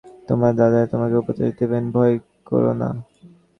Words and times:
তোমার 0.27 0.51
দাদাই 0.55 0.85
তোমাকে 0.93 1.15
উপদেশ 1.17 1.49
দেবেন–ভয় 1.59 2.13
কোরো 2.47 2.71
না। 2.73 2.89